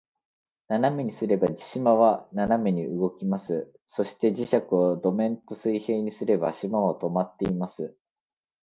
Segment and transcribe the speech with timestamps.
[0.67, 3.71] 斜めにすれば、島は斜めに動きます。
[3.85, 7.95] そして、磁石を土面と水平にすれば、島は停まっています。